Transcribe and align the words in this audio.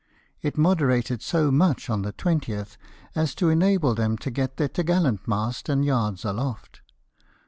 It 0.41 0.57
moderated 0.57 1.21
so 1.21 1.51
much 1.51 1.87
on 1.87 2.01
the 2.01 2.11
20th 2.11 2.75
as 3.13 3.35
to 3.35 3.49
enable 3.49 3.93
them 3.93 4.17
to 4.17 4.31
get 4.31 4.57
their 4.57 4.67
top 4.67 4.87
gallant 4.87 5.27
masts 5.27 5.69
and 5.69 5.85
yards 5.85 6.25
aloft. 6.25 6.81